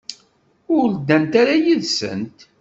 Ur 0.77 0.87
ddant 0.95 1.33
ara 1.41 1.55
yid-sent. 1.63 2.37